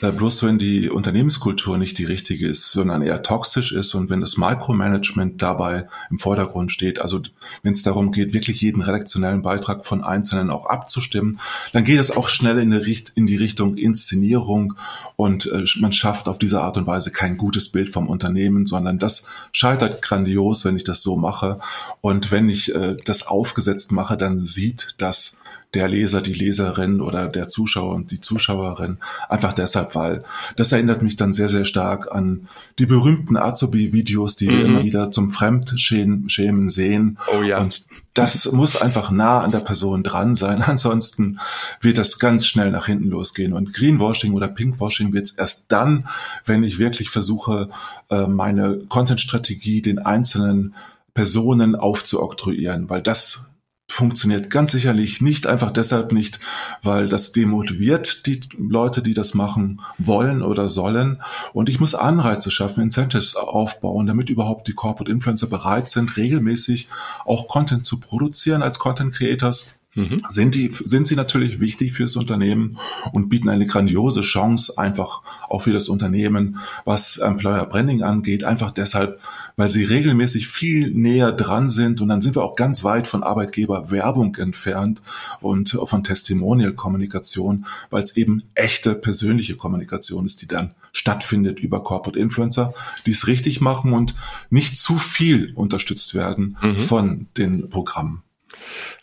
Äh, 0.01 0.11
bloß 0.11 0.43
wenn 0.43 0.57
die 0.57 0.89
Unternehmenskultur 0.89 1.77
nicht 1.77 1.97
die 1.97 2.03
richtige 2.03 2.45
ist, 2.49 2.69
sondern 2.73 3.01
eher 3.01 3.23
toxisch 3.23 3.71
ist 3.71 3.95
und 3.95 4.09
wenn 4.09 4.19
das 4.19 4.37
Micromanagement 4.37 5.41
dabei 5.41 5.87
im 6.11 6.19
Vordergrund 6.19 6.73
steht, 6.73 6.99
also 6.99 7.21
wenn 7.63 7.71
es 7.71 7.83
darum 7.83 8.11
geht, 8.11 8.33
wirklich 8.33 8.59
jeden 8.59 8.81
redaktionellen 8.81 9.43
Beitrag 9.43 9.85
von 9.85 10.03
Einzelnen 10.03 10.49
auch 10.49 10.65
abzustimmen, 10.65 11.39
dann 11.71 11.85
geht 11.85 12.01
es 12.01 12.11
auch 12.11 12.27
schnell 12.27 12.57
in, 12.57 12.73
Richt 12.73 13.13
in 13.15 13.27
die 13.27 13.37
Richtung 13.37 13.77
Inszenierung 13.77 14.73
und 15.15 15.45
äh, 15.45 15.63
man 15.79 15.93
schafft 15.93 16.27
auf 16.27 16.37
diese 16.37 16.61
Art 16.61 16.75
und 16.75 16.85
Weise 16.85 17.11
kein 17.11 17.37
gutes 17.37 17.71
Bild 17.71 17.91
vom 17.91 18.09
Unternehmen, 18.09 18.65
sondern 18.65 18.99
das 18.99 19.25
scheitert 19.53 20.01
grandios, 20.01 20.65
wenn 20.65 20.75
ich 20.75 20.83
das 20.83 21.01
so 21.01 21.15
mache. 21.15 21.59
Und 22.01 22.29
wenn 22.29 22.49
ich 22.49 22.75
äh, 22.75 22.97
das 23.05 23.25
aufgesetzt 23.37 23.91
mache, 23.91 24.17
dann 24.17 24.39
sieht 24.39 24.95
das 24.97 25.37
der 25.73 25.87
Leser, 25.87 26.21
die 26.21 26.33
Leserin 26.33 27.01
oder 27.01 27.27
der 27.27 27.47
Zuschauer 27.49 27.93
und 27.93 28.11
die 28.11 28.21
Zuschauerin 28.21 28.97
einfach 29.27 29.53
deshalb, 29.53 29.95
weil 29.95 30.23
das 30.55 30.71
erinnert 30.71 31.01
mich 31.01 31.17
dann 31.17 31.33
sehr, 31.33 31.49
sehr 31.49 31.65
stark 31.65 32.11
an 32.11 32.47
die 32.79 32.85
berühmten 32.85 33.37
Azubi-Videos, 33.37 34.37
die 34.37 34.47
mhm. 34.47 34.51
wir 34.51 34.65
immer 34.65 34.83
wieder 34.83 35.11
zum 35.11 35.29
Fremdschämen 35.29 36.69
sehen. 36.69 37.17
Oh 37.37 37.41
ja. 37.41 37.59
Und 37.59 37.85
das 38.13 38.51
muss 38.51 38.81
einfach 38.81 39.11
nah 39.11 39.41
an 39.41 39.51
der 39.51 39.59
Person 39.59 40.03
dran 40.03 40.35
sein. 40.35 40.61
Ansonsten 40.65 41.39
wird 41.81 41.97
das 41.97 42.17
ganz 42.17 42.47
schnell 42.47 42.71
nach 42.71 42.87
hinten 42.87 43.09
losgehen. 43.09 43.53
Und 43.53 43.73
Greenwashing 43.73 44.33
oder 44.33 44.47
Pinkwashing 44.47 45.13
wird 45.13 45.25
es 45.25 45.31
erst 45.31 45.65
dann, 45.67 46.07
wenn 46.45 46.63
ich 46.63 46.79
wirklich 46.79 47.09
versuche, 47.09 47.69
äh, 48.09 48.25
meine 48.25 48.79
Content-Strategie 48.89 49.81
den 49.81 49.99
einzelnen 49.99 50.73
Personen 51.17 51.75
aufzuoktroyieren, 51.75 52.91
weil 52.91 53.01
das 53.01 53.43
funktioniert 53.89 54.51
ganz 54.51 54.71
sicherlich 54.71 55.19
nicht 55.19 55.47
einfach 55.47 55.71
deshalb 55.71 56.11
nicht, 56.11 56.39
weil 56.83 57.09
das 57.09 57.31
demotiviert 57.31 58.27
die 58.27 58.41
Leute, 58.55 59.01
die 59.01 59.15
das 59.15 59.33
machen 59.33 59.81
wollen 59.97 60.43
oder 60.43 60.69
sollen. 60.69 61.23
Und 61.53 61.69
ich 61.69 61.79
muss 61.79 61.95
Anreize 61.95 62.51
schaffen, 62.51 62.83
Incentives 62.83 63.35
aufbauen, 63.35 64.05
damit 64.05 64.29
überhaupt 64.29 64.67
die 64.67 64.73
Corporate 64.73 65.11
Influencer 65.11 65.47
bereit 65.47 65.89
sind, 65.89 66.17
regelmäßig 66.17 66.87
auch 67.25 67.47
Content 67.47 67.83
zu 67.83 67.99
produzieren 67.99 68.61
als 68.61 68.77
Content 68.77 69.15
Creators 69.15 69.76
mhm. 69.97 70.21
sind 70.29 70.55
die, 70.55 70.71
sind 70.83 71.07
sie 71.07 71.15
natürlich 71.15 71.59
wichtig 71.59 71.93
fürs 71.93 72.15
Unternehmen 72.15 72.77
und 73.11 73.29
bieten 73.29 73.49
eine 73.49 73.65
grandiose 73.65 74.21
Chance 74.21 74.77
einfach 74.77 75.21
auch 75.49 75.63
für 75.63 75.73
das 75.73 75.89
Unternehmen, 75.89 76.59
was 76.85 77.17
Employer 77.17 77.65
Branding 77.65 78.03
angeht, 78.03 78.43
einfach 78.43 78.71
deshalb, 78.71 79.19
weil 79.55 79.71
sie 79.71 79.83
regelmäßig 79.83 80.47
viel 80.47 80.91
näher 80.91 81.31
dran 81.31 81.67
sind 81.67 81.99
und 81.99 82.07
dann 82.09 82.21
sind 82.21 82.35
wir 82.35 82.43
auch 82.43 82.55
ganz 82.55 82.83
weit 82.83 83.07
von 83.07 83.23
Arbeitgeberwerbung 83.23 84.35
entfernt 84.35 85.01
und 85.41 85.77
von 85.85 86.03
Testimonial-Kommunikation, 86.03 87.65
weil 87.89 88.03
es 88.03 88.15
eben 88.15 88.43
echte 88.53 88.93
persönliche 88.93 89.55
Kommunikation 89.55 90.25
ist, 90.25 90.41
die 90.41 90.47
dann 90.47 90.75
stattfindet 90.91 91.59
über 91.59 91.83
Corporate 91.83 92.19
Influencer, 92.19 92.73
die 93.05 93.11
es 93.11 93.27
richtig 93.27 93.61
machen 93.61 93.93
und 93.93 94.15
nicht 94.49 94.77
zu 94.77 94.97
viel 94.97 95.53
unterstützt 95.53 96.15
werden 96.15 96.57
mhm. 96.61 96.77
von 96.77 97.27
den 97.37 97.69
Programmen. 97.69 98.23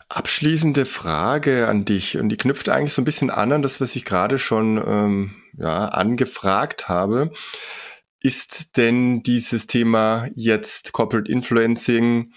Abschließende 0.09 0.85
Frage 0.85 1.67
an 1.67 1.85
dich 1.85 2.17
und 2.17 2.29
die 2.29 2.37
knüpft 2.37 2.69
eigentlich 2.69 2.93
so 2.93 3.01
ein 3.01 3.05
bisschen 3.05 3.29
an 3.29 3.51
an 3.51 3.61
das, 3.61 3.81
was 3.81 3.95
ich 3.95 4.05
gerade 4.05 4.37
schon 4.37 4.77
ähm, 4.85 5.35
ja, 5.57 5.85
angefragt 5.85 6.87
habe. 6.87 7.31
Ist 8.21 8.77
denn 8.77 9.23
dieses 9.23 9.67
Thema 9.67 10.27
jetzt 10.35 10.93
Corporate 10.93 11.31
Influencing 11.31 12.33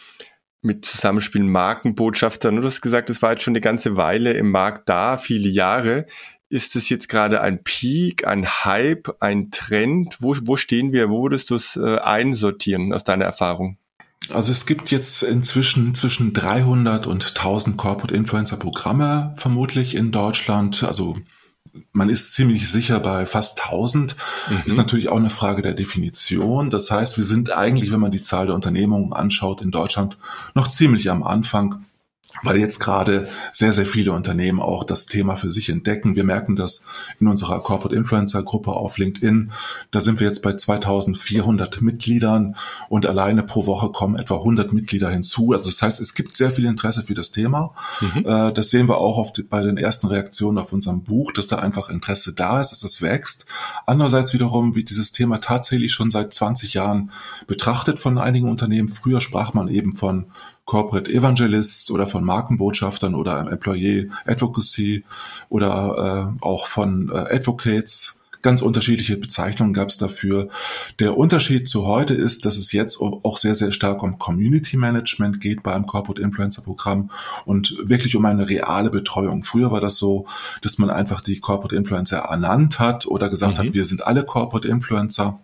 mit 0.61 0.85
Zusammenspielen 0.85 1.49
Markenbotschaftern, 1.49 2.57
du 2.57 2.65
hast 2.65 2.81
gesagt, 2.81 3.11
es 3.11 3.23
war 3.23 3.33
jetzt 3.33 3.43
schon 3.43 3.53
eine 3.53 3.61
ganze 3.61 3.97
Weile 3.97 4.33
im 4.33 4.51
Markt 4.51 4.89
da, 4.89 5.17
viele 5.17 5.49
Jahre. 5.49 6.07
Ist 6.51 6.77
es 6.77 6.89
jetzt 6.89 7.09
gerade 7.09 7.43
ein 7.43 7.63
Peak, 7.63 8.27
ein 8.27 8.47
Hype, 8.47 9.17
ein 9.21 9.51
Trend? 9.51 10.17
Wo, 10.21 10.35
wo 10.43 10.57
stehen 10.57 10.93
wir? 10.93 11.11
Wo 11.11 11.23
würdest 11.23 11.51
du 11.51 11.55
es 11.55 11.77
äh, 11.77 11.99
einsortieren 11.99 12.93
aus 12.93 13.05
deiner 13.05 13.27
Erfahrung? 13.27 13.79
Also 14.31 14.53
es 14.53 14.67
gibt 14.67 14.91
jetzt 14.91 15.23
inzwischen 15.23 15.95
zwischen 15.95 16.35
300 16.35 17.07
und 17.07 17.29
1000 17.29 17.77
Corporate 17.77 18.15
Influencer 18.15 18.57
Programme 18.57 19.35
vermutlich 19.37 19.95
in 19.95 20.13
Deutschland. 20.13 20.83
Also 20.85 21.17
man 21.93 22.09
ist 22.09 22.35
ziemlich 22.35 22.71
sicher 22.71 23.01
bei 23.01 23.27
fast 23.27 23.63
1000. 23.63 24.17
Mhm. 24.51 24.63
Ist 24.67 24.77
natürlich 24.77 25.09
auch 25.09 25.17
eine 25.17 25.31
Frage 25.31 25.63
der 25.63 25.75
Definition. 25.75 26.71
Das 26.71 26.91
heißt, 26.91 27.17
wir 27.17 27.25
sind 27.25 27.57
eigentlich, 27.57 27.91
wenn 27.91 28.01
man 28.01 28.11
die 28.11 28.21
Zahl 28.21 28.47
der 28.47 28.55
Unternehmungen 28.55 29.13
anschaut 29.13 29.63
in 29.63 29.71
Deutschland, 29.71 30.19
noch 30.55 30.69
ziemlich 30.69 31.11
am 31.11 31.23
Anfang 31.23 31.85
weil 32.43 32.57
jetzt 32.57 32.79
gerade 32.79 33.29
sehr, 33.53 33.73
sehr 33.73 33.87
viele 33.87 34.13
Unternehmen 34.13 34.61
auch 34.61 34.85
das 34.85 35.07
Thema 35.07 35.37
für 35.37 35.51
sich 35.51 35.69
entdecken. 35.69 36.17
Wir 36.17 36.25
merken 36.25 36.57
das 36.57 36.87
in 37.21 37.27
unserer 37.29 37.63
Corporate 37.63 37.95
Influencer 37.95 38.43
Gruppe 38.43 38.73
auf 38.73 38.99
LinkedIn. 38.99 39.53
Da 39.91 40.01
sind 40.01 40.21
wir 40.21 40.27
jetzt 40.27 40.43
bei 40.43 40.55
2400 40.55 41.81
Mitgliedern 41.83 42.57
und 42.89 43.07
alleine 43.07 43.43
pro 43.43 43.67
Woche 43.67 43.91
kommen 43.91 44.17
etwa 44.17 44.37
100 44.37 44.73
Mitglieder 44.73 45.11
hinzu. 45.11 45.53
Also 45.53 45.69
das 45.69 45.83
heißt, 45.83 46.01
es 46.01 46.15
gibt 46.15 46.35
sehr 46.35 46.51
viel 46.51 46.67
Interesse 46.67 47.03
für 47.03 47.15
das 47.15 47.31
Thema. 47.31 47.75
Mhm. 48.01 48.25
Äh, 48.25 48.53
das 48.53 48.71
sehen 48.71 48.89
wir 48.89 48.99
auch 48.99 49.33
die, 49.33 49.43
bei 49.43 49.63
den 49.63 49.77
ersten 49.77 50.07
Reaktionen 50.07 50.59
auf 50.59 50.73
unserem 50.73 51.03
Buch, 51.03 51.33
dass 51.33 51.49
da 51.49 51.57
einfach 51.57 51.89
Interesse 51.89 52.33
da 52.33 52.61
ist, 52.61 52.71
dass 52.71 52.83
es 52.83 53.03
wächst. 53.03 53.47
Andererseits 53.87 54.33
wiederum 54.33 54.75
wird 54.75 54.91
dieses 54.91 55.13
Thema 55.13 55.41
tatsächlich 55.41 55.93
schon 55.93 56.11
seit 56.11 56.33
20 56.33 56.75
Jahren 56.75 57.11
betrachtet 57.47 57.99
von 57.99 58.19
einigen 58.19 58.49
Unternehmen. 58.49 58.89
Früher 58.89 59.21
sprach 59.21 59.55
man 59.55 59.69
eben 59.69 59.97
von 59.97 60.27
Corporate 60.69 61.11
Evangelists 61.11 61.91
oder 61.91 62.07
von 62.07 62.23
Markenbotschaftern 62.23 63.15
oder 63.15 63.51
Employee 63.51 64.11
Advocacy 64.27 65.03
oder 65.49 66.35
äh, 66.39 66.45
auch 66.45 66.67
von 66.67 67.11
äh, 67.11 67.35
Advocates 67.35 68.21
Ganz 68.41 68.63
unterschiedliche 68.63 69.17
Bezeichnungen 69.17 69.73
gab 69.73 69.89
es 69.89 69.97
dafür. 69.97 70.49
Der 71.01 71.19
Unterschied 71.19 71.69
zu 71.69 71.87
heute 71.87 72.15
ist, 72.15 72.47
dass 72.47 72.57
es 72.57 72.71
jetzt 72.71 73.01
auch 73.01 73.37
sehr, 73.37 73.57
sehr 73.57 73.73
stark 73.73 74.01
um 74.03 74.19
Community 74.19 74.77
Management 74.77 75.41
geht 75.41 75.65
beim 75.65 75.87
Corporate 75.87 76.23
Influencer 76.23 76.63
Programm 76.63 77.11
und 77.47 77.77
wirklich 77.83 78.15
um 78.15 78.25
eine 78.27 78.49
reale 78.49 78.91
Betreuung. 78.91 79.43
Früher 79.43 79.73
war 79.73 79.81
das 79.81 79.97
so, 79.97 80.29
dass 80.63 80.79
man 80.79 80.89
einfach 80.89 81.21
die 81.21 81.41
Corporate 81.41 81.75
Influencer 81.75 82.19
ernannt 82.19 82.79
hat 82.79 83.07
oder 83.07 83.29
gesagt 83.29 83.59
mhm. 83.59 83.69
hat, 83.69 83.75
wir 83.75 83.85
sind 83.85 84.07
alle 84.07 84.23
Corporate 84.23 84.69
Influencer 84.69 85.41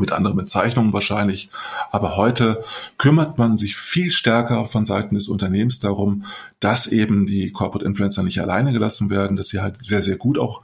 mit 0.00 0.12
anderen 0.12 0.36
Bezeichnungen 0.36 0.92
wahrscheinlich. 0.92 1.50
Aber 1.90 2.16
heute 2.16 2.62
kümmert 2.98 3.38
man 3.38 3.56
sich 3.56 3.76
viel 3.76 4.12
stärker 4.12 4.66
von 4.66 4.84
Seiten 4.84 5.14
des 5.14 5.28
Unternehmens 5.28 5.80
darum, 5.80 6.24
dass 6.60 6.86
eben 6.86 7.26
die 7.26 7.52
Corporate 7.52 7.84
Influencer 7.84 8.22
nicht 8.22 8.40
alleine 8.40 8.72
gelassen 8.72 9.10
werden, 9.10 9.36
dass 9.36 9.48
sie 9.48 9.60
halt 9.60 9.82
sehr, 9.82 10.02
sehr 10.02 10.16
gut 10.16 10.38
auch 10.38 10.62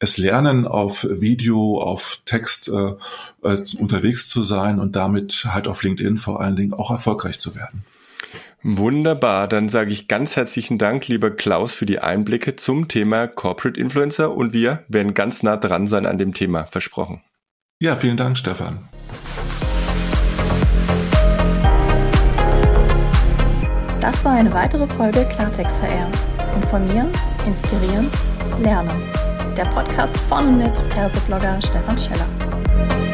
es 0.00 0.18
lernen, 0.18 0.66
auf 0.66 1.06
Video, 1.08 1.80
auf 1.80 2.20
Text 2.24 2.68
äh, 2.68 2.92
äh, 3.42 3.62
unterwegs 3.78 4.28
zu 4.28 4.42
sein 4.42 4.78
und 4.78 4.96
damit 4.96 5.46
halt 5.48 5.66
auf 5.66 5.82
LinkedIn 5.82 6.18
vor 6.18 6.40
allen 6.40 6.56
Dingen 6.56 6.74
auch 6.74 6.90
erfolgreich 6.90 7.38
zu 7.38 7.54
werden. 7.54 7.84
Wunderbar, 8.62 9.46
dann 9.46 9.68
sage 9.68 9.92
ich 9.92 10.08
ganz 10.08 10.36
herzlichen 10.36 10.78
Dank, 10.78 11.06
lieber 11.08 11.30
Klaus, 11.30 11.74
für 11.74 11.84
die 11.84 11.98
Einblicke 11.98 12.56
zum 12.56 12.88
Thema 12.88 13.26
Corporate 13.26 13.78
Influencer 13.78 14.34
und 14.34 14.54
wir 14.54 14.84
werden 14.88 15.12
ganz 15.12 15.42
nah 15.42 15.58
dran 15.58 15.86
sein 15.86 16.06
an 16.06 16.16
dem 16.16 16.32
Thema, 16.32 16.64
versprochen. 16.64 17.20
Ja, 17.84 17.94
vielen 17.94 18.16
Dank, 18.16 18.38
Stefan. 18.38 18.78
Das 24.00 24.24
war 24.24 24.32
eine 24.32 24.50
weitere 24.54 24.86
Folge 24.86 25.26
Klartext 25.26 25.76
HR. 25.82 26.08
Informieren, 26.56 27.10
inspirieren, 27.44 28.10
lernen. 28.62 28.88
Der 29.54 29.66
Podcast 29.66 30.18
von 30.30 30.48
und 30.48 30.58
mit 30.60 30.88
Perseblogger 30.88 31.60
Stefan 31.60 31.98
Scheller. 31.98 33.13